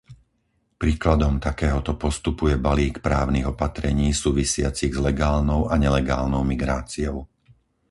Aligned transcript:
Príkladom 0.81 1.33
takéhoto 1.47 1.93
postupu 2.03 2.43
je 2.51 2.57
balík 2.67 2.95
právnych 3.07 3.49
opatrení 3.53 4.07
súvisiacich 4.23 4.93
s 4.97 4.97
legálnou 5.07 5.61
a 5.69 5.75
nelegálnou 5.85 6.41
migráciou. 6.53 7.17